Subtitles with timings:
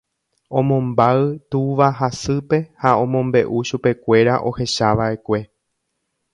[0.59, 1.19] Omombáy
[1.51, 5.39] túva ha sýpe ha omombe'u chupekuéra ohechava'ekue.